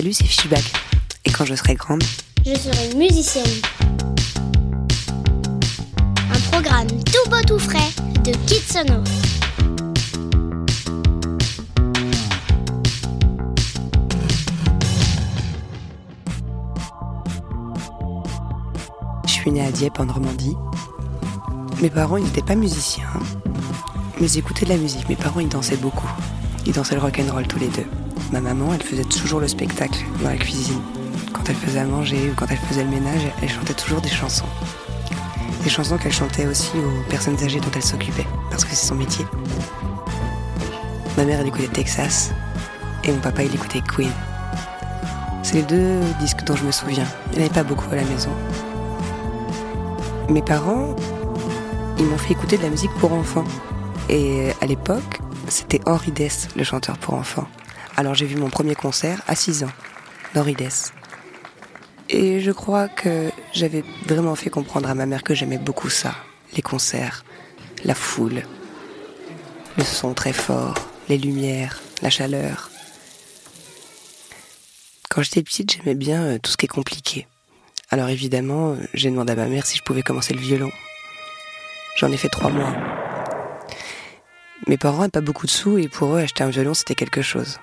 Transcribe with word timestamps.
Salut, 0.00 0.14
c'est 0.14 0.24
Fishback. 0.24 0.64
Et 1.26 1.30
quand 1.30 1.44
je 1.44 1.54
serai 1.54 1.74
grande, 1.74 2.02
je 2.46 2.54
serai 2.54 2.94
musicienne. 2.96 3.44
Un 6.32 6.40
programme 6.50 6.86
tout 6.86 7.28
beau 7.28 7.42
tout 7.46 7.58
frais 7.58 7.90
de 8.24 8.32
Kitsono. 8.46 9.04
Je 19.26 19.30
suis 19.30 19.50
née 19.50 19.66
à 19.66 19.70
Dieppe 19.70 20.00
en 20.00 20.06
Normandie. 20.06 20.56
Mes 21.82 21.90
parents, 21.90 22.16
ils 22.16 22.24
n'étaient 22.24 22.40
pas 22.40 22.54
musiciens, 22.54 23.04
mais 24.18 24.28
ils 24.28 24.38
écoutaient 24.38 24.64
de 24.64 24.70
la 24.70 24.78
musique. 24.78 25.06
Mes 25.10 25.16
parents, 25.16 25.40
ils 25.40 25.48
dansaient 25.50 25.76
beaucoup. 25.76 26.08
Ils 26.64 26.72
dansaient 26.72 26.94
le 26.94 27.02
rock 27.02 27.20
and 27.20 27.30
roll 27.30 27.46
tous 27.46 27.58
les 27.58 27.68
deux. 27.68 27.84
Ma 28.32 28.40
maman, 28.40 28.72
elle 28.72 28.82
faisait 28.82 29.04
toujours 29.04 29.40
le 29.40 29.48
spectacle 29.48 30.04
dans 30.22 30.28
la 30.28 30.36
cuisine. 30.36 30.80
Quand 31.32 31.48
elle 31.48 31.56
faisait 31.56 31.80
à 31.80 31.84
manger 31.84 32.30
ou 32.30 32.34
quand 32.36 32.46
elle 32.48 32.58
faisait 32.58 32.84
le 32.84 32.90
ménage, 32.90 33.22
elle 33.42 33.48
chantait 33.48 33.74
toujours 33.74 34.00
des 34.00 34.08
chansons. 34.08 34.46
Des 35.64 35.70
chansons 35.70 35.98
qu'elle 35.98 36.12
chantait 36.12 36.46
aussi 36.46 36.70
aux 36.76 37.10
personnes 37.10 37.36
âgées 37.42 37.58
dont 37.58 37.70
elle 37.74 37.82
s'occupait, 37.82 38.26
parce 38.48 38.64
que 38.64 38.70
c'est 38.70 38.86
son 38.86 38.94
métier. 38.94 39.26
Ma 41.16 41.24
mère, 41.24 41.40
elle 41.40 41.48
écoutait 41.48 41.66
Texas, 41.66 42.30
et 43.02 43.10
mon 43.10 43.18
papa, 43.18 43.42
il 43.42 43.52
écoutait 43.52 43.82
Queen. 43.82 44.12
C'est 45.42 45.54
les 45.54 45.62
deux 45.62 46.00
disques 46.20 46.44
dont 46.44 46.54
je 46.54 46.64
me 46.64 46.70
souviens. 46.70 47.06
Il 47.32 47.38
n'y 47.38 47.44
avait 47.44 47.54
pas 47.54 47.64
beaucoup 47.64 47.90
à 47.90 47.96
la 47.96 48.04
maison. 48.04 48.30
Mes 50.28 50.42
parents, 50.42 50.94
ils 51.98 52.04
m'ont 52.04 52.18
fait 52.18 52.34
écouter 52.34 52.56
de 52.58 52.62
la 52.62 52.70
musique 52.70 52.92
pour 53.00 53.12
enfants. 53.12 53.44
Et 54.08 54.52
à 54.60 54.66
l'époque, 54.66 55.20
c'était 55.48 55.80
Henri 55.86 56.12
Dess, 56.12 56.46
le 56.54 56.62
chanteur 56.62 56.96
pour 56.98 57.14
enfants. 57.14 57.48
Alors 57.96 58.14
j'ai 58.14 58.26
vu 58.26 58.36
mon 58.36 58.50
premier 58.50 58.74
concert 58.74 59.22
à 59.26 59.34
6 59.34 59.64
ans, 59.64 59.72
d'Henri 60.34 60.54
Dess. 60.54 60.92
Et 62.08 62.40
je 62.40 62.50
crois 62.50 62.88
que 62.88 63.30
j'avais 63.52 63.84
vraiment 64.06 64.34
fait 64.34 64.50
comprendre 64.50 64.88
à 64.88 64.94
ma 64.94 65.06
mère 65.06 65.22
que 65.22 65.34
j'aimais 65.34 65.58
beaucoup 65.58 65.90
ça, 65.90 66.14
les 66.54 66.62
concerts, 66.62 67.24
la 67.84 67.94
foule, 67.94 68.42
le 69.78 69.84
son 69.84 70.14
très 70.14 70.32
fort, 70.32 70.74
les 71.08 71.18
lumières, 71.18 71.80
la 72.02 72.10
chaleur. 72.10 72.70
Quand 75.08 75.22
j'étais 75.22 75.42
petite, 75.42 75.72
j'aimais 75.72 75.94
bien 75.94 76.22
euh, 76.22 76.38
tout 76.38 76.50
ce 76.50 76.56
qui 76.56 76.66
est 76.66 76.68
compliqué. 76.68 77.26
Alors 77.90 78.08
évidemment, 78.08 78.72
euh, 78.72 78.76
j'ai 78.94 79.10
demandé 79.10 79.32
à 79.32 79.36
ma 79.36 79.46
mère 79.46 79.66
si 79.66 79.76
je 79.76 79.82
pouvais 79.82 80.02
commencer 80.02 80.34
le 80.34 80.40
violon. 80.40 80.70
J'en 81.96 82.10
ai 82.12 82.16
fait 82.16 82.28
trois 82.28 82.50
mois. 82.50 82.74
Mes 84.66 84.78
parents 84.78 84.98
n'avaient 84.98 85.10
pas 85.10 85.20
beaucoup 85.20 85.46
de 85.46 85.50
sous 85.50 85.78
et 85.78 85.88
pour 85.88 86.14
eux, 86.14 86.20
acheter 86.20 86.44
un 86.44 86.50
violon, 86.50 86.74
c'était 86.74 86.94
quelque 86.94 87.22
chose. 87.22 87.58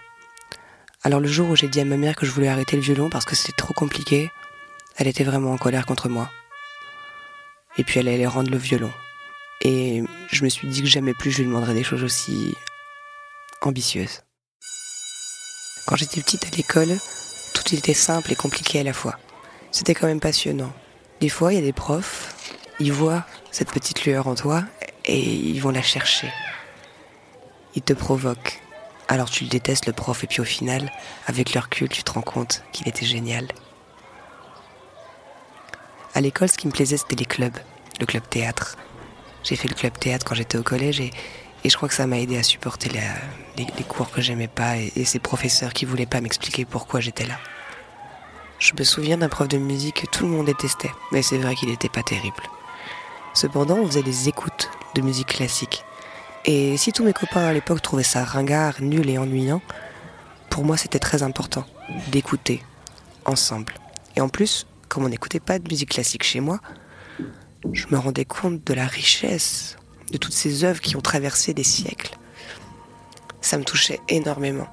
Alors 1.04 1.20
le 1.20 1.28
jour 1.28 1.50
où 1.50 1.56
j'ai 1.56 1.68
dit 1.68 1.80
à 1.80 1.86
ma 1.86 1.98
mère 1.98 2.16
que 2.16 2.26
je 2.26 2.32
voulais 2.32 2.48
arrêter 2.48 2.76
le 2.76 2.82
violon 2.82 3.10
parce 3.10 3.26
que 3.26 3.36
c'était 3.36 3.54
trop 3.54 3.74
compliqué, 3.74 4.32
elle 4.98 5.08
était 5.08 5.24
vraiment 5.24 5.52
en 5.52 5.58
colère 5.58 5.86
contre 5.86 6.10
moi. 6.10 6.30
Et 7.78 7.84
puis 7.84 8.00
elle 8.00 8.08
allait 8.08 8.26
rendre 8.26 8.50
le 8.50 8.58
violon. 8.58 8.92
Et 9.62 10.04
je 10.32 10.44
me 10.44 10.50
suis 10.50 10.68
dit 10.68 10.82
que 10.82 10.88
jamais 10.88 11.14
plus 11.14 11.32
je 11.32 11.38
lui 11.38 11.46
demanderais 11.46 11.76
des 11.76 11.84
choses 11.84 12.04
aussi 12.04 12.56
ambitieuses. 13.62 14.22
Quand 15.86 15.96
j'étais 15.96 16.22
petite 16.22 16.46
à 16.46 16.56
l'école, 16.56 16.98
tout 17.54 17.76
était 17.76 17.94
simple 17.94 18.32
et 18.32 18.36
compliqué 18.36 18.80
à 18.80 18.84
la 18.84 18.94
fois. 18.94 19.18
C'était 19.72 19.94
quand 19.94 20.08
même 20.08 20.20
passionnant. 20.20 20.74
Des 21.22 21.30
fois, 21.30 21.54
il 21.54 21.56
y 21.56 21.60
a 21.60 21.66
des 21.66 21.74
profs, 21.74 22.36
ils 22.80 22.92
voient 22.92 23.26
cette 23.52 23.72
petite 23.72 24.06
lueur 24.06 24.28
en 24.28 24.36
toi 24.36 24.64
et 25.06 25.20
ils 25.20 25.60
vont 25.62 25.72
la 25.72 25.82
chercher. 25.82 26.32
Ils 27.76 27.82
te 27.82 27.94
provoquent. 27.94 28.62
Alors 29.10 29.30
tu 29.30 29.44
le 29.44 29.50
détestes 29.50 29.86
le 29.86 29.94
prof 29.94 30.24
et 30.24 30.28
puis 30.28 30.42
au 30.42 30.46
final, 30.46 30.92
avec 31.28 31.54
leur 31.54 31.66
recul, 31.66 31.88
tu 31.88 32.04
te 32.04 32.12
rends 32.12 32.22
compte 32.22 32.64
qu'il 32.74 32.88
était 32.88 33.06
génial. 33.06 33.48
À 36.14 36.22
l'école, 36.22 36.50
ce 36.50 36.58
qui 36.58 36.68
me 36.68 36.72
plaisait, 36.72 36.98
c'était 36.98 37.16
les 37.16 37.26
clubs, 37.26 37.58
le 38.00 38.06
club 38.06 38.24
théâtre. 38.28 38.76
J'ai 39.44 39.56
fait 39.56 39.68
le 39.68 39.76
club 39.76 39.94
théâtre 39.98 40.26
quand 40.26 40.36
j'étais 40.36 40.58
au 40.58 40.64
collège 40.64 41.00
et, 41.00 41.12
je 41.64 41.76
crois 41.76 41.90
que 41.90 41.96
ça 41.96 42.08
m'a 42.08 42.18
aidé 42.18 42.38
à 42.38 42.44
supporter 42.44 42.90
les, 42.90 43.84
cours 43.84 44.10
que 44.10 44.22
j'aimais 44.22 44.48
pas 44.48 44.78
et, 44.78 45.06
ces 45.06 45.20
professeurs 45.20 45.74
qui 45.74 45.86
voulaient 45.86 46.06
pas 46.06 46.22
m'expliquer 46.22 46.66
pourquoi 46.66 47.02
j'étais 47.02 47.26
là. 47.26 47.38
Je 48.60 48.74
me 48.78 48.84
souviens 48.84 49.18
d'un 49.18 49.30
prof 49.30 49.48
de 49.48 49.58
musique 49.58 50.02
que 50.02 50.08
tout 50.08 50.26
le 50.26 50.32
monde 50.32 50.48
détestait, 50.48 50.92
mais 51.12 51.22
c'est 51.22 51.38
vrai 51.38 51.56
qu'il 51.56 51.70
n'était 51.70 51.90
pas 51.90 52.04
terrible. 52.04 52.44
Cependant, 53.34 53.76
on 53.76 53.86
faisait 53.86 54.02
des 54.02 54.30
écoutes 54.30 54.70
de 54.96 55.02
musique 55.02 55.28
classique. 55.28 55.84
Et 56.50 56.78
si 56.78 56.94
tous 56.94 57.04
mes 57.04 57.12
copains 57.12 57.46
à 57.46 57.52
l'époque 57.52 57.82
trouvaient 57.82 58.04
ça 58.04 58.24
ringard, 58.24 58.82
nul 58.82 59.10
et 59.10 59.18
ennuyant, 59.18 59.62
pour 60.50 60.64
moi 60.64 60.78
c'était 60.78 60.98
très 60.98 61.22
important 61.22 61.66
d'écouter 62.10 62.64
ensemble. 63.26 63.74
Et 64.16 64.22
en 64.22 64.30
plus, 64.30 64.66
comme 64.88 65.04
on 65.04 65.10
n'écoutait 65.10 65.42
pas 65.42 65.60
de 65.60 65.68
musique 65.70 65.90
classique 65.90 66.24
chez 66.24 66.40
moi, 66.40 66.62
je 67.74 67.88
me 67.92 67.98
rendais 67.98 68.24
compte 68.24 68.64
de 68.64 68.74
la 68.74 68.88
richesse 68.88 69.76
de 70.12 70.18
toutes 70.18 70.34
ces 70.34 70.64
œuvres 70.64 70.80
qui 70.80 70.96
ont 70.96 71.02
traversé 71.02 71.54
des 71.54 71.66
siècles. 71.66 72.16
Ça 73.42 73.58
me 73.58 73.66
touchait 73.66 74.00
énormément. 74.08 74.68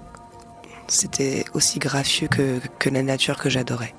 C'était 0.87 1.45
aussi 1.55 1.81
gracieux 1.81 2.29
que, 2.29 2.61
que 2.79 2.89
la 2.89 3.03
nature 3.03 3.37
que 3.37 3.51
j'adorais. 3.51 3.97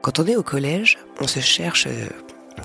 Quand 0.00 0.18
on 0.18 0.26
est 0.26 0.34
au 0.34 0.42
collège, 0.42 0.98
on 1.20 1.28
se 1.28 1.38
cherche 1.38 1.86
euh, 1.86 2.08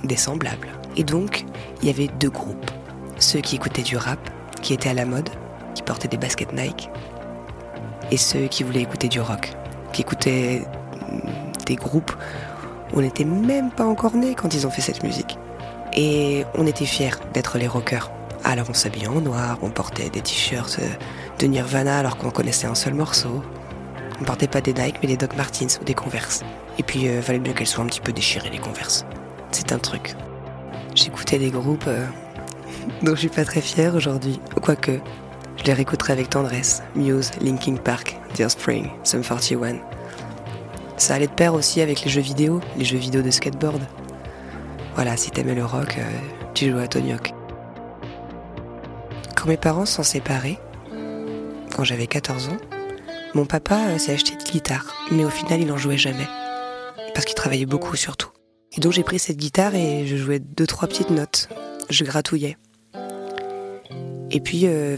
des 0.04 0.18
semblables. 0.18 0.70
Et 0.96 1.04
donc, 1.04 1.46
il 1.82 1.88
y 1.88 1.92
avait 1.92 2.08
deux 2.08 2.32
groupes 2.32 2.72
ceux 3.20 3.42
qui 3.42 3.56
écoutaient 3.56 3.84
du 3.84 3.98
rap, 3.98 4.20
qui 4.62 4.74
étaient 4.74 4.90
à 4.90 4.94
la 4.94 5.06
mode, 5.06 5.30
qui 5.76 5.84
portaient 5.84 6.08
des 6.08 6.18
baskets 6.18 6.54
Nike, 6.54 6.90
et 8.12 8.18
ceux 8.18 8.48
qui 8.48 8.64
voulaient 8.64 8.82
écouter 8.82 9.08
du 9.08 9.20
rock, 9.20 9.54
qui 9.94 10.02
écoutaient 10.02 10.64
des 11.66 11.76
groupes 11.76 12.16
on 12.94 13.02
n'était 13.02 13.26
même 13.26 13.72
pas 13.72 13.86
encore 13.86 14.16
nés 14.16 14.36
quand 14.36 14.54
ils 14.54 14.66
ont 14.66 14.70
fait 14.70 14.82
cette 14.82 15.04
musique. 15.04 15.38
Et 15.94 16.46
on 16.56 16.66
était 16.68 16.86
fiers 16.86 17.16
d'être 17.34 17.58
les 17.58 17.68
rockers. 17.68 18.12
Alors 18.44 18.68
on 18.70 18.74
s'habillait 18.74 19.08
en 19.08 19.20
noir, 19.20 19.58
on 19.62 19.70
portait 19.70 20.10
des 20.10 20.22
t-shirts 20.22 20.80
de 21.40 21.48
Nirvana 21.48 22.00
alors 22.00 22.18
qu'on 22.18 22.30
connaissait 22.30 22.68
un 22.68 22.76
seul 22.76 22.94
morceau. 22.94 23.44
On 24.22 24.24
portait 24.24 24.48
pas 24.48 24.62
des 24.62 24.74
Nike 24.74 24.98
mais 25.02 25.10
des 25.10 25.18
Doc 25.18 25.36
Martens 25.36 25.80
ou 25.82 25.84
des 25.84 25.94
Converse. 25.94 26.44
Et 26.80 26.84
puis 26.84 27.08
euh, 27.08 27.22
fallait 27.22 27.40
bien 27.40 27.54
qu'elles 27.54 27.68
soient 27.68 27.84
un 27.84 27.88
petit 27.88 28.02
peu 28.02 28.14
déchirées 28.14 28.50
les 28.50 28.60
Converse. 28.60 29.06
C'est 29.52 29.72
un 29.72 29.80
truc. 29.80 30.16
J'écoutais 30.96 31.40
des 31.40 31.50
groupes 31.50 31.88
euh, 31.88 32.06
dont 33.02 33.16
je 33.16 33.20
suis 33.20 33.30
pas 33.30 33.46
très 33.46 33.62
fière 33.62 33.96
aujourd'hui. 33.96 34.40
Quoique, 34.62 35.00
je 35.58 35.64
les 35.64 35.74
réécouterai 35.74 36.14
avec 36.14 36.30
tendresse. 36.30 36.84
Muse, 36.96 37.32
Linkin 37.42 37.76
Park, 37.76 38.18
Dear 38.36 38.52
Spring, 38.52 38.90
Sum 39.04 39.22
41. 39.22 39.78
Ça 40.98 41.16
allait 41.16 41.28
de 41.28 41.32
pair 41.32 41.54
aussi 41.54 41.82
avec 41.82 42.04
les 42.04 42.10
jeux 42.10 42.22
vidéo, 42.22 42.60
les 42.78 42.86
jeux 42.86 42.98
vidéo 42.98 43.22
de 43.22 43.32
skateboard. 43.32 43.82
Voilà, 44.96 45.16
si 45.16 45.30
t'aimais 45.30 45.54
le 45.56 45.64
rock, 45.64 45.96
euh, 46.00 46.04
tu 46.54 46.72
jouais 46.72 46.84
à 46.84 46.88
Tony 46.88 47.14
Hawk. 47.14 47.34
Quand 49.36 49.46
mes 49.48 49.58
parents 49.58 49.86
sont 49.86 50.04
séparés, 50.04 50.58
quand 51.76 51.84
j'avais 51.84 52.08
14 52.08 52.50
ans, 52.50 52.58
mon 53.36 53.46
papa 53.46 53.78
euh, 53.90 53.98
s'est 54.00 54.14
acheté 54.14 54.34
une 54.34 54.52
guitare, 54.52 54.96
mais 55.12 55.24
au 55.24 55.30
final 55.30 55.62
il 55.62 55.68
n'en 55.68 55.78
jouait 55.78 55.98
jamais. 55.98 56.28
Parce 57.14 57.26
qu'il 57.26 57.36
travaillait 57.36 57.68
beaucoup 57.68 57.96
surtout. 57.96 58.30
Et 58.76 58.82
donc 58.82 58.94
j'ai 58.94 59.04
pris 59.04 59.20
cette 59.20 59.38
guitare 59.38 59.76
et 59.76 60.08
je 60.08 60.16
jouais 60.16 60.40
deux 60.40 60.66
trois 60.66 60.88
petites 60.88 61.12
notes. 61.12 61.50
Je 61.90 62.04
gratouillais. 62.04 62.58
Et 64.30 64.40
puis, 64.42 64.64
euh, 64.66 64.98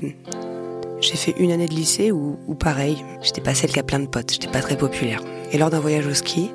j'ai 1.02 1.16
fait 1.16 1.36
une 1.38 1.52
année 1.52 1.68
de 1.68 1.74
lycée 1.74 2.12
où, 2.12 2.38
pareil, 2.60 3.04
j'étais 3.22 3.42
pas 3.42 3.54
celle 3.54 3.72
qui 3.72 3.80
a 3.80 3.84
plein 3.84 4.00
de 4.00 4.08
potes, 4.08 4.32
j'étais 4.32 4.48
pas 4.48 4.62
très 4.62 4.78
populaire. 4.78 5.22
Et 5.52 5.58
lors 5.58 5.70
d'un 5.70 5.80
voyage 5.80 6.08
au 6.08 6.14
ski, 6.14 6.52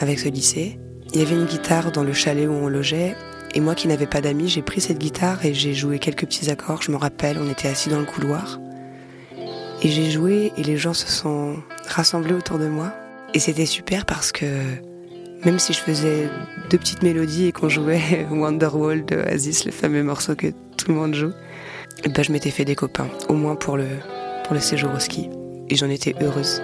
avec 0.00 0.18
ce 0.18 0.28
lycée, 0.28 0.78
il 1.14 1.20
y 1.20 1.22
avait 1.22 1.34
une 1.34 1.46
guitare 1.46 1.92
dans 1.92 2.02
le 2.02 2.12
chalet 2.12 2.48
où 2.48 2.52
on 2.52 2.68
logeait. 2.68 3.16
Et 3.54 3.60
moi 3.60 3.74
qui 3.74 3.88
n'avais 3.88 4.06
pas 4.06 4.20
d'amis, 4.20 4.48
j'ai 4.48 4.62
pris 4.62 4.80
cette 4.80 4.98
guitare 4.98 5.44
et 5.46 5.54
j'ai 5.54 5.72
joué 5.72 5.98
quelques 5.98 6.26
petits 6.26 6.50
accords. 6.50 6.82
Je 6.82 6.90
me 6.90 6.96
rappelle, 6.96 7.38
on 7.38 7.48
était 7.50 7.68
assis 7.68 7.88
dans 7.88 8.00
le 8.00 8.04
couloir. 8.04 8.60
Et 9.82 9.88
j'ai 9.88 10.10
joué 10.10 10.52
et 10.56 10.62
les 10.62 10.76
gens 10.76 10.94
se 10.94 11.08
sont 11.08 11.56
rassemblés 11.86 12.34
autour 12.34 12.58
de 12.58 12.66
moi. 12.66 12.92
Et 13.32 13.38
c'était 13.38 13.66
super 13.66 14.04
parce 14.04 14.32
que 14.32 14.46
même 15.44 15.58
si 15.58 15.72
je 15.72 15.80
faisais 15.80 16.28
deux 16.70 16.78
petites 16.78 17.02
mélodies 17.02 17.46
et 17.46 17.52
qu'on 17.52 17.68
jouait 17.68 18.26
Wonderwall 18.30 19.04
de 19.04 19.16
Oasis, 19.16 19.64
le 19.64 19.72
fameux 19.72 20.02
morceau 20.02 20.34
que 20.34 20.48
tout 20.76 20.88
le 20.88 20.94
monde 20.94 21.14
joue, 21.14 21.32
et 22.04 22.08
ben 22.08 22.22
je 22.22 22.32
m'étais 22.32 22.50
fait 22.50 22.64
des 22.64 22.74
copains, 22.74 23.08
au 23.28 23.34
moins 23.34 23.56
pour 23.56 23.76
le, 23.76 23.88
pour 24.44 24.54
le 24.54 24.60
séjour 24.60 24.92
au 24.94 24.98
ski. 24.98 25.28
Et 25.68 25.76
j'en 25.76 25.90
étais 25.90 26.14
heureuse. 26.20 26.62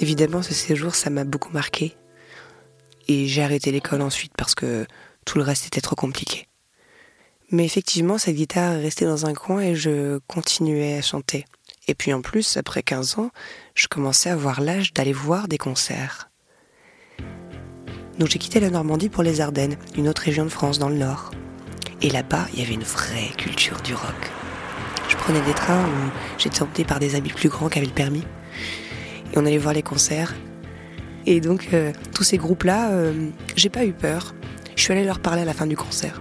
Évidemment, 0.00 0.42
ce 0.42 0.54
séjour, 0.54 0.94
ça 0.94 1.10
m'a 1.10 1.24
beaucoup 1.24 1.52
marqué. 1.52 1.94
Et 3.08 3.26
j'ai 3.26 3.42
arrêté 3.42 3.70
l'école 3.70 4.02
ensuite 4.02 4.32
parce 4.36 4.54
que 4.54 4.86
tout 5.24 5.38
le 5.38 5.44
reste 5.44 5.66
était 5.66 5.80
trop 5.80 5.96
compliqué. 5.96 6.48
Mais 7.50 7.64
effectivement, 7.64 8.18
cette 8.18 8.36
guitare 8.36 8.72
est 8.72 8.82
restée 8.82 9.04
dans 9.04 9.26
un 9.26 9.34
coin 9.34 9.60
et 9.60 9.74
je 9.74 10.18
continuais 10.26 10.96
à 10.96 11.02
chanter. 11.02 11.44
Et 11.86 11.94
puis 11.94 12.12
en 12.12 12.22
plus, 12.22 12.56
après 12.56 12.82
15 12.82 13.18
ans, 13.18 13.30
je 13.74 13.88
commençais 13.88 14.30
à 14.30 14.34
avoir 14.34 14.60
l'âge 14.60 14.92
d'aller 14.94 15.12
voir 15.12 15.48
des 15.48 15.58
concerts. 15.58 16.31
J'ai 18.28 18.38
quitté 18.38 18.60
la 18.60 18.70
Normandie 18.70 19.08
pour 19.08 19.22
les 19.22 19.40
Ardennes, 19.40 19.76
une 19.96 20.08
autre 20.08 20.22
région 20.22 20.44
de 20.44 20.48
France 20.48 20.78
dans 20.78 20.88
le 20.88 20.96
nord. 20.96 21.32
Et 22.02 22.10
là-bas, 22.10 22.46
il 22.52 22.60
y 22.60 22.62
avait 22.62 22.74
une 22.74 22.82
vraie 22.82 23.30
culture 23.36 23.80
du 23.82 23.94
rock. 23.94 24.30
Je 25.08 25.16
prenais 25.16 25.40
des 25.42 25.52
trains 25.52 25.84
où 25.84 26.10
j'étais 26.38 26.62
emmenée 26.62 26.84
par 26.84 26.98
des 26.98 27.14
amis 27.14 27.30
plus 27.30 27.48
grands 27.48 27.68
qui 27.68 27.78
avaient 27.78 27.86
le 27.86 27.92
permis. 27.92 28.24
Et 29.32 29.38
on 29.38 29.44
allait 29.44 29.58
voir 29.58 29.74
les 29.74 29.82
concerts. 29.82 30.34
Et 31.26 31.40
donc, 31.40 31.68
euh, 31.72 31.92
tous 32.14 32.22
ces 32.22 32.38
groupes-là, 32.38 32.90
euh, 32.92 33.30
j'ai 33.56 33.68
pas 33.68 33.84
eu 33.84 33.92
peur. 33.92 34.34
Je 34.76 34.82
suis 34.82 34.92
allée 34.92 35.04
leur 35.04 35.20
parler 35.20 35.42
à 35.42 35.44
la 35.44 35.54
fin 35.54 35.66
du 35.66 35.76
concert. 35.76 36.20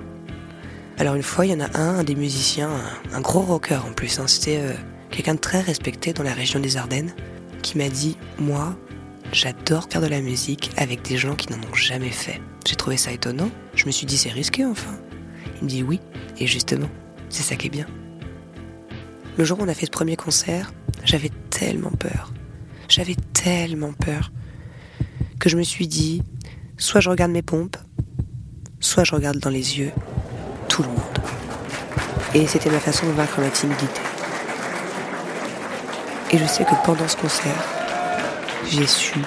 Alors 0.98 1.16
une 1.16 1.24
fois, 1.24 1.46
il 1.46 1.52
y 1.52 1.56
en 1.56 1.62
a 1.62 1.78
un, 1.78 2.00
un 2.00 2.04
des 2.04 2.16
musiciens, 2.16 2.70
un, 3.14 3.22
gros 3.22 3.42
rocker 3.42 3.80
en 3.88 3.94
plus, 3.94 4.20
hein, 4.20 4.28
c'était 4.28 4.60
euh, 4.60 4.74
quelqu'un 5.10 5.36
de 5.36 5.40
très 5.40 5.62
respecté 5.62 6.14
dans 6.14 6.24
la 6.24 6.34
région 6.34 6.60
des 6.60 6.78
Ardennes, 6.78 7.14
qui 7.62 7.78
m'a 7.78 7.90
dit, 7.90 8.18
moi, 8.38 8.76
j'adore 9.32 9.88
faire 9.90 10.02
de 10.02 10.08
la 10.08 10.22
musique 10.22 10.72
avec 10.78 11.02
des 11.04 11.18
gens 11.18 11.36
qui 11.36 11.52
n'en 11.52 11.58
ont 11.58 11.74
jamais 11.74 12.10
fait. 12.10 12.42
J'ai 12.66 12.76
trouvé 12.76 12.98
ça 12.98 13.12
étonnant. 13.12 13.50
Je 13.76 13.86
me 13.86 13.92
suis 13.92 14.06
dit, 14.06 14.18
c'est 14.18 14.30
risqué 14.30 14.66
enfin. 14.66 14.98
Il 15.58 15.66
me 15.66 15.70
dit 15.70 15.84
oui, 15.84 16.00
et 16.38 16.48
justement, 16.48 16.90
c'est 17.30 17.44
ça 17.44 17.56
qui 17.56 17.68
est 17.68 17.72
bien. 17.72 17.88
Le 19.38 19.46
jour 19.46 19.60
où 19.60 19.64
on 19.64 19.68
a 19.68 19.74
fait 19.74 19.86
ce 19.86 19.92
premier 19.92 20.16
concert, 20.16 20.74
j'avais 21.04 21.32
tellement 21.50 21.92
peur. 21.92 22.34
J'avais 22.90 23.16
tellement 23.34 23.94
peur 23.94 24.32
que 25.40 25.50
je 25.50 25.58
me 25.58 25.64
suis 25.64 25.88
dit, 25.88 26.24
soit 26.78 27.00
je 27.00 27.10
regarde 27.10 27.32
mes 27.32 27.42
pompes, 27.42 27.78
soit 28.80 29.04
je 29.04 29.16
regarde 29.16 29.40
dans 29.40 29.50
les 29.50 29.80
yeux 29.80 29.92
tout 30.68 30.84
le 30.84 30.90
monde. 30.90 31.20
Et 32.34 32.48
c'était 32.48 32.70
ma 32.70 32.80
façon 32.80 33.08
de 33.08 33.12
vaincre 33.12 33.40
ma 33.40 33.50
timidité. 33.50 34.02
Et 36.32 36.38
je 36.38 36.46
sais 36.46 36.64
que 36.64 36.76
pendant 36.86 37.08
ce 37.08 37.18
concert, 37.18 37.81
j'ai 38.70 38.88
su 38.88 39.20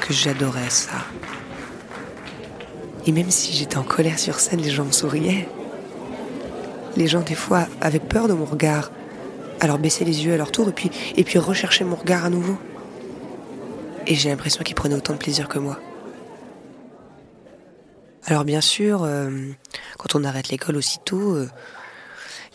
que 0.00 0.12
j'adorais 0.12 0.70
ça. 0.70 1.04
Et 3.06 3.12
même 3.12 3.30
si 3.30 3.52
j'étais 3.52 3.76
en 3.76 3.82
colère 3.82 4.18
sur 4.18 4.40
scène, 4.40 4.60
les 4.60 4.70
gens 4.70 4.84
me 4.84 4.92
souriaient. 4.92 5.48
Les 6.96 7.06
gens, 7.06 7.20
des 7.20 7.34
fois, 7.34 7.66
avaient 7.80 7.98
peur 7.98 8.28
de 8.28 8.34
mon 8.34 8.44
regard. 8.44 8.90
Alors 9.60 9.78
baissaient 9.78 10.04
les 10.04 10.24
yeux 10.24 10.34
à 10.34 10.36
leur 10.36 10.52
tour 10.52 10.68
et 10.68 10.72
puis, 10.72 10.90
et 11.16 11.24
puis 11.24 11.38
recherchaient 11.38 11.84
mon 11.84 11.96
regard 11.96 12.24
à 12.24 12.30
nouveau. 12.30 12.58
Et 14.06 14.14
j'ai 14.14 14.30
l'impression 14.30 14.64
qu'ils 14.64 14.74
prenaient 14.74 14.96
autant 14.96 15.12
de 15.12 15.18
plaisir 15.18 15.48
que 15.48 15.58
moi. 15.58 15.78
Alors 18.26 18.44
bien 18.44 18.60
sûr, 18.60 19.02
euh, 19.02 19.30
quand 19.98 20.14
on 20.14 20.24
arrête 20.24 20.48
l'école 20.48 20.76
aussitôt, 20.76 21.34
euh, 21.34 21.48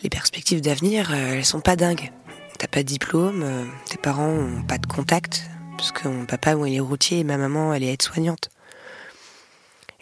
les 0.02 0.10
perspectives 0.10 0.60
d'avenir, 0.60 1.10
euh, 1.10 1.34
elles 1.34 1.44
sont 1.44 1.60
pas 1.60 1.76
dingues. 1.76 2.12
T'as 2.58 2.68
pas 2.68 2.82
de 2.82 2.88
diplôme, 2.88 3.44
tes 3.88 3.98
parents 3.98 4.28
ont 4.28 4.62
pas 4.62 4.78
de 4.78 4.86
contact, 4.86 5.42
parce 5.76 5.92
que 5.92 6.08
mon 6.08 6.24
papa, 6.24 6.54
il 6.66 6.74
est 6.74 6.80
routier 6.80 7.18
et 7.18 7.24
ma 7.24 7.36
maman, 7.36 7.74
elle 7.74 7.82
est 7.82 7.92
aide-soignante. 7.92 8.48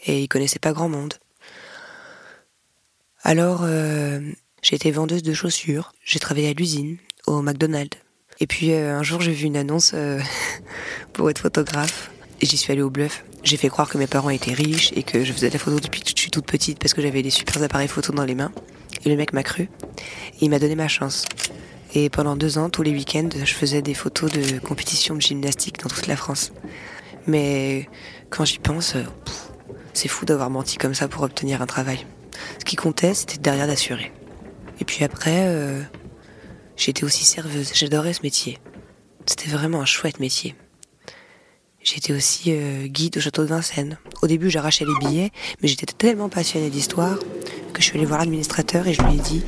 Et 0.06 0.22
ils 0.22 0.28
connaissaient 0.28 0.60
pas 0.60 0.72
grand 0.72 0.88
monde. 0.88 1.14
Alors, 3.22 3.66
j'ai 4.62 4.76
été 4.76 4.90
vendeuse 4.90 5.22
de 5.22 5.34
chaussures, 5.34 5.92
j'ai 6.04 6.18
travaillé 6.20 6.48
à 6.48 6.52
l'usine, 6.52 6.98
au 7.26 7.42
McDonald's. 7.42 7.98
Et 8.40 8.46
puis 8.46 8.72
un 8.72 9.02
jour, 9.02 9.20
j'ai 9.20 9.32
vu 9.32 9.46
une 9.46 9.56
annonce 9.56 9.94
pour 11.12 11.30
être 11.30 11.40
photographe. 11.40 12.10
Et 12.40 12.46
j'y 12.46 12.56
suis 12.56 12.72
allée 12.72 12.82
au 12.82 12.90
bluff. 12.90 13.24
J'ai 13.42 13.56
fait 13.56 13.68
croire 13.68 13.88
que 13.88 13.96
mes 13.96 14.06
parents 14.06 14.30
étaient 14.30 14.52
riches 14.52 14.92
et 14.96 15.02
que 15.02 15.24
je 15.24 15.32
faisais 15.32 15.48
de 15.48 15.52
la 15.52 15.58
photo 15.58 15.80
depuis 15.80 16.02
que 16.02 16.10
je 16.10 16.20
suis 16.20 16.30
toute 16.30 16.46
petite 16.46 16.78
parce 16.78 16.92
que 16.92 17.00
j'avais 17.00 17.22
des 17.22 17.30
super 17.30 17.62
appareils 17.62 17.88
photo 17.88 18.12
dans 18.12 18.24
les 18.24 18.34
mains. 18.34 18.52
Et 19.04 19.08
le 19.08 19.16
mec 19.16 19.32
m'a 19.32 19.42
cru. 19.42 19.62
Et 19.62 19.70
il 20.42 20.50
m'a 20.50 20.58
donné 20.58 20.74
ma 20.74 20.88
chance. 20.88 21.24
Et 21.96 22.10
pendant 22.10 22.34
deux 22.34 22.58
ans, 22.58 22.70
tous 22.70 22.82
les 22.82 22.90
week-ends, 22.90 23.28
je 23.32 23.54
faisais 23.54 23.80
des 23.80 23.94
photos 23.94 24.32
de 24.32 24.58
compétition 24.58 25.14
de 25.14 25.20
gymnastique 25.20 25.80
dans 25.80 25.88
toute 25.88 26.08
la 26.08 26.16
France. 26.16 26.52
Mais 27.28 27.88
quand 28.30 28.44
j'y 28.44 28.58
pense, 28.58 28.96
euh, 28.96 29.04
c'est 29.92 30.08
fou 30.08 30.24
d'avoir 30.24 30.50
menti 30.50 30.76
comme 30.76 30.92
ça 30.92 31.06
pour 31.06 31.22
obtenir 31.22 31.62
un 31.62 31.66
travail. 31.66 32.04
Ce 32.58 32.64
qui 32.64 32.74
comptait, 32.74 33.14
c'était 33.14 33.38
derrière 33.38 33.68
d'assurer. 33.68 34.12
Et 34.80 34.84
puis 34.84 35.04
après, 35.04 35.44
euh, 35.46 35.80
j'étais 36.76 37.04
aussi 37.04 37.24
serveuse. 37.24 37.70
J'adorais 37.72 38.12
ce 38.12 38.22
métier. 38.22 38.58
C'était 39.24 39.48
vraiment 39.48 39.80
un 39.80 39.86
chouette 39.86 40.18
métier. 40.18 40.56
J'étais 41.80 42.12
aussi 42.12 42.46
euh, 42.48 42.88
guide 42.88 43.18
au 43.18 43.20
château 43.20 43.42
de 43.42 43.48
Vincennes. 43.48 43.98
Au 44.20 44.26
début, 44.26 44.50
j'arrachais 44.50 44.84
les 44.84 45.06
billets, 45.06 45.30
mais 45.62 45.68
j'étais 45.68 45.86
tellement 45.86 46.28
passionnée 46.28 46.70
d'histoire 46.70 47.20
que 47.72 47.80
je 47.80 47.84
suis 47.84 47.98
allée 47.98 48.06
voir 48.06 48.18
l'administrateur 48.18 48.88
et 48.88 48.94
je 48.94 49.02
lui 49.02 49.14
ai 49.14 49.18
dit 49.18 49.44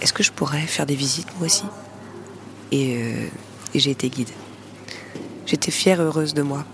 Est-ce 0.00 0.12
que 0.12 0.22
je 0.22 0.32
pourrais 0.32 0.66
faire 0.66 0.86
des 0.86 0.94
visites 0.94 1.28
moi 1.36 1.46
aussi? 1.46 1.64
Et, 2.72 2.96
euh, 2.96 3.28
et 3.74 3.78
j'ai 3.78 3.90
été 3.90 4.08
guide. 4.08 4.30
J'étais 5.46 5.70
fière 5.70 6.00
heureuse 6.00 6.34
de 6.34 6.42
moi. 6.42 6.64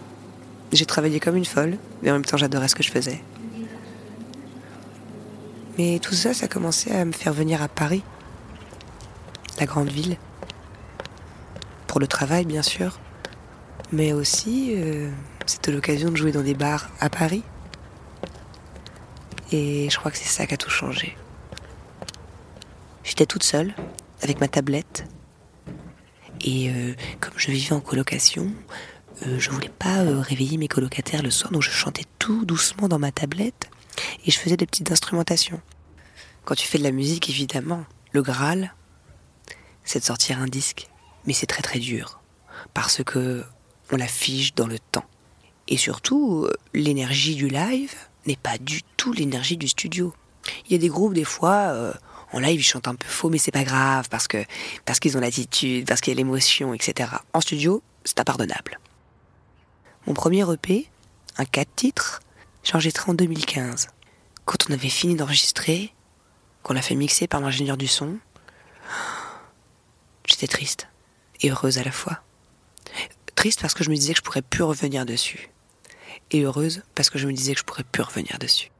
J'ai 0.73 0.87
travaillé 0.87 1.21
comme 1.21 1.37
une 1.37 1.45
folle, 1.45 1.77
mais 2.03 2.11
en 2.11 2.15
même 2.15 2.25
temps, 2.25 2.37
j'adorais 2.39 2.69
ce 2.69 2.75
que 2.75 2.83
je 2.83 2.91
faisais. 2.91 3.23
Mais 5.79 5.99
tout 5.99 6.15
ça, 6.15 6.35
ça 6.35 6.49
commençait 6.49 6.95
à 6.95 7.05
me 7.05 7.13
faire 7.13 7.33
venir 7.33 7.63
à 7.63 7.69
Paris, 7.69 8.03
la 9.59 9.67
grande 9.67 9.91
ville. 9.91 10.17
Pour 11.87 12.01
le 12.01 12.07
travail, 12.07 12.47
bien 12.47 12.63
sûr 12.63 12.99
mais 13.93 14.13
aussi 14.13 14.73
euh, 14.77 15.11
c'était 15.47 15.71
l'occasion 15.71 16.11
de 16.11 16.17
jouer 16.17 16.33
dans 16.33 16.43
des 16.43 16.55
bars 16.55 16.89
à 16.99 17.11
Paris. 17.11 17.43
Et 19.53 19.89
je 19.91 19.99
crois 19.99 20.11
que 20.11 20.17
c'est 20.17 20.25
ça 20.25 20.47
qui 20.47 20.55
a 20.55 20.57
tout 20.57 20.71
changé. 20.71 21.17
Toute 23.29 23.45
seule, 23.45 23.75
avec 24.21 24.41
ma 24.41 24.49
tablette. 24.49 25.05
Et 26.41 26.71
euh, 26.71 26.95
comme 27.21 27.35
je 27.37 27.51
vivais 27.51 27.73
en 27.73 27.81
colocation, 27.81 28.51
euh, 29.27 29.39
je 29.39 29.51
voulais 29.51 29.71
pas 29.71 30.03
réveiller 30.23 30.59
mes 30.59 30.69
colocataires 30.69 31.23
le 31.23 31.31
soir, 31.31 31.53
donc 31.53 31.63
je 31.63 31.71
chantais 31.71 32.05
tout 32.19 32.45
doucement 32.45 32.89
dans 32.89 32.99
ma 32.99 33.13
tablette 33.13 33.71
et 34.27 34.31
je 34.31 34.39
faisais 34.39 34.57
des 34.57 34.67
petites 34.67 34.91
instrumentations. 34.91 35.61
Quand 36.45 36.57
tu 36.57 36.67
fais 36.67 36.79
de 36.79 36.83
la 36.83 36.91
musique, 36.91 37.31
évidemment, 37.31 37.85
le 38.11 38.23
Graal, 38.23 38.75
c'est 39.85 40.01
de 40.01 40.05
sortir 40.05 40.41
un 40.41 40.47
disque. 40.47 40.89
Mais 41.27 41.33
c'est 41.33 41.47
très 41.47 41.63
très 41.63 41.79
dur. 41.79 42.21
Parce 42.75 43.05
que 43.05 43.45
on 43.93 43.97
la 43.97 44.09
fige 44.09 44.55
dans 44.55 44.67
le 44.67 44.79
temps. 44.79 45.05
Et 45.69 45.77
surtout, 45.77 46.45
euh, 46.45 46.53
l'énergie 46.75 47.37
du 47.37 47.49
live 47.49 47.95
n'est 48.27 48.37
pas 48.37 48.59
du 48.59 48.83
tout 48.97 49.13
l'énergie 49.13 49.57
du 49.57 49.69
studio. 49.69 50.13
Il 50.67 50.73
y 50.73 50.75
a 50.75 50.79
des 50.79 50.89
groupes, 50.89 51.15
des 51.15 51.25
fois, 51.25 51.69
euh, 51.71 51.93
en 52.33 52.41
live, 52.41 52.61
ils 52.61 52.65
chantent 52.65 52.89
un 52.89 52.95
peu 52.95 53.07
faux, 53.07 53.29
mais 53.29 53.39
c'est 53.39 53.51
pas 53.51 53.65
grave, 53.65 54.09
parce 54.09 54.27
que 54.27 54.45
parce 54.85 55.01
qu'ils 55.01 55.17
ont 55.17 55.21
l'attitude, 55.21 55.87
parce 55.87 56.01
qu'il 56.01 56.13
y 56.13 56.17
a 56.17 56.19
l'émotion, 56.19 56.75
etc. 56.75 57.11
En 57.33 57.41
studio, 57.41 57.83
c'est 58.05 58.19
impardonnable. 58.19 58.79
Mon 60.07 60.15
premier 60.15 60.51
EP, 60.51 60.89
un 61.37 61.45
4 61.45 61.69
titres, 61.77 62.21
j'ai 62.65 62.75
enregistré 62.75 63.11
en 63.11 63.15
2015. 63.15 63.89
Quand 64.45 64.69
on 64.69 64.73
avait 64.73 64.89
fini 64.89 65.15
d'enregistrer, 65.15 65.95
qu'on 66.63 66.75
l'a 66.75 66.83
fait 66.83 66.95
mixer 66.95 67.27
par 67.29 67.41
l'ingénieur 67.41 67.77
du 67.77 67.87
son, 67.87 68.19
j'étais 70.27 70.49
triste 70.49 70.89
et 71.41 71.51
heureuse 71.51 71.79
à 71.79 71.85
la 71.85 71.93
fois. 71.93 72.23
Triste 73.37 73.61
parce 73.61 73.75
que 73.75 73.85
je 73.85 73.91
me 73.91 73.95
disais 73.95 74.15
que 74.15 74.19
je 74.19 74.23
pourrais 74.23 74.43
plus 74.43 74.63
revenir 74.63 75.07
dessus. 75.07 75.51
Et 76.31 76.43
heureuse 76.43 76.83
parce 76.95 77.11
que 77.11 77.19
je 77.19 77.27
me 77.27 77.33
disais 77.33 77.53
que 77.55 77.61
je 77.61 77.65
pourrais 77.65 77.85
plus 77.85 78.03
revenir 78.03 78.39
dessus. 78.39 78.72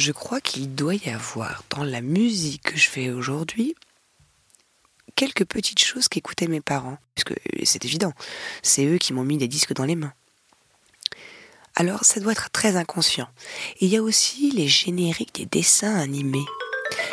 Je 0.00 0.12
crois 0.12 0.40
qu'il 0.40 0.74
doit 0.74 0.94
y 0.94 1.10
avoir 1.10 1.62
dans 1.68 1.84
la 1.84 2.00
musique 2.00 2.62
que 2.62 2.78
je 2.78 2.88
fais 2.88 3.10
aujourd'hui 3.10 3.74
quelques 5.14 5.44
petites 5.44 5.84
choses 5.84 6.08
qu'écoutaient 6.08 6.46
mes 6.46 6.62
parents. 6.62 6.96
Parce 7.14 7.24
que 7.24 7.34
c'est 7.64 7.84
évident, 7.84 8.14
c'est 8.62 8.86
eux 8.86 8.96
qui 8.96 9.12
m'ont 9.12 9.24
mis 9.24 9.36
des 9.36 9.46
disques 9.46 9.74
dans 9.74 9.84
les 9.84 9.96
mains. 9.96 10.14
Alors 11.76 12.04
ça 12.04 12.18
doit 12.18 12.32
être 12.32 12.48
très 12.48 12.76
inconscient. 12.76 13.28
Il 13.82 13.88
y 13.88 13.98
a 13.98 14.02
aussi 14.02 14.50
les 14.52 14.68
génériques 14.68 15.34
des 15.34 15.44
dessins 15.44 15.96
animés. 15.96 16.46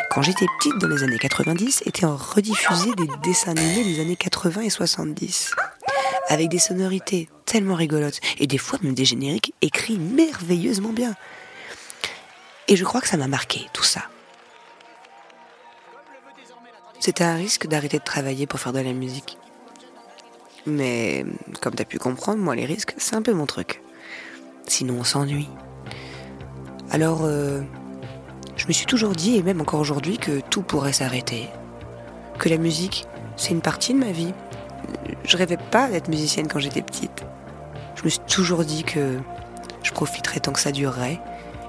Quand 0.09 0.21
j'étais 0.21 0.45
petite 0.57 0.77
dans 0.77 0.87
les 0.87 1.03
années 1.03 1.19
90, 1.19 1.83
étaient 1.87 2.05
rediffusés 2.05 2.95
des 2.95 3.09
dessins 3.21 3.51
animés 3.51 3.83
des 3.83 3.99
années 3.99 4.15
80 4.15 4.61
et 4.61 4.69
70 4.69 5.51
avec 6.29 6.47
des 6.47 6.59
sonorités 6.59 7.27
tellement 7.43 7.75
rigolotes, 7.75 8.21
et 8.37 8.47
des 8.47 8.57
fois 8.57 8.79
même 8.81 8.93
des 8.93 9.05
génériques 9.05 9.53
écrits 9.61 9.97
merveilleusement 9.97 10.93
bien. 10.93 11.15
Et 12.67 12.75
je 12.75 12.83
crois 12.83 13.01
que 13.01 13.07
ça 13.07 13.17
m'a 13.17 13.27
marqué, 13.27 13.67
tout 13.73 13.83
ça. 13.83 14.03
C'était 16.99 17.23
un 17.23 17.35
risque 17.35 17.67
d'arrêter 17.67 17.99
de 17.99 18.03
travailler 18.03 18.47
pour 18.47 18.59
faire 18.59 18.73
de 18.73 18.79
la 18.79 18.93
musique. 18.93 19.37
Mais 20.65 21.25
comme 21.61 21.75
tu 21.75 21.81
as 21.81 21.85
pu 21.85 21.97
comprendre, 21.97 22.39
moi 22.39 22.55
les 22.55 22.65
risques, 22.65 22.93
c'est 22.97 23.15
un 23.15 23.21
peu 23.21 23.33
mon 23.33 23.45
truc. 23.45 23.81
Sinon 24.67 24.95
on 24.99 25.03
s'ennuie. 25.03 25.49
Alors, 26.89 27.21
euh, 27.23 27.61
je 28.57 28.67
me 28.67 28.73
suis 28.73 28.85
toujours 28.85 29.13
dit, 29.13 29.35
et 29.37 29.43
même 29.43 29.61
encore 29.61 29.79
aujourd'hui, 29.79 30.17
que 30.17 30.41
tout 30.41 30.61
pourrait 30.61 30.93
s'arrêter. 30.93 31.47
Que 32.39 32.49
la 32.49 32.57
musique, 32.57 33.05
c'est 33.35 33.51
une 33.51 33.61
partie 33.61 33.93
de 33.93 33.99
ma 33.99 34.11
vie, 34.11 34.33
je 35.23 35.37
rêvais 35.37 35.57
pas 35.57 35.89
d'être 35.89 36.07
musicienne 36.07 36.47
quand 36.47 36.59
j'étais 36.59 36.81
petite. 36.81 37.23
Je 37.95 38.03
me 38.03 38.09
suis 38.09 38.19
toujours 38.27 38.63
dit 38.63 38.83
que 38.83 39.19
je 39.83 39.91
profiterais 39.91 40.39
tant 40.39 40.51
que 40.51 40.59
ça 40.59 40.71
durerait. 40.71 41.19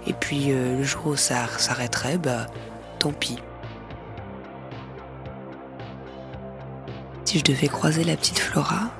Et 0.08 0.14
puis 0.14 0.50
euh, 0.50 0.78
le 0.78 0.82
jour 0.82 1.08
où 1.08 1.16
ça 1.16 1.46
s'arrêterait, 1.58 2.18
bah 2.18 2.46
tant 2.98 3.12
pis. 3.12 3.38
Si 7.24 7.38
je 7.38 7.44
devais 7.44 7.68
croiser 7.68 8.04
la 8.04 8.16
petite 8.16 8.38
Flora, 8.38 8.90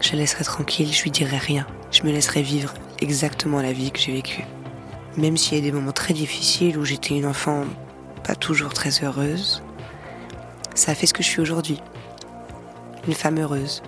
je 0.00 0.12
la 0.12 0.18
laisserais 0.18 0.42
tranquille, 0.42 0.92
je 0.92 1.04
lui 1.04 1.12
dirais 1.12 1.38
rien. 1.38 1.66
Je 1.92 2.02
me 2.02 2.10
laisserais 2.10 2.42
vivre 2.42 2.74
exactement 3.00 3.62
la 3.62 3.72
vie 3.72 3.92
que 3.92 4.00
j'ai 4.00 4.12
vécue. 4.12 4.44
Même 5.16 5.36
s'il 5.36 5.58
y 5.58 5.60
a 5.60 5.64
des 5.64 5.70
moments 5.70 5.92
très 5.92 6.14
difficiles 6.14 6.76
où 6.78 6.84
j'étais 6.84 7.16
une 7.16 7.26
enfant 7.26 7.64
pas 8.24 8.34
toujours 8.34 8.72
très 8.72 9.04
heureuse, 9.04 9.62
ça 10.74 10.92
a 10.92 10.94
fait 10.96 11.06
ce 11.06 11.14
que 11.14 11.22
je 11.22 11.28
suis 11.28 11.40
aujourd'hui. 11.40 11.80
Une 13.06 13.14
femme 13.14 13.38
heureuse. 13.38 13.82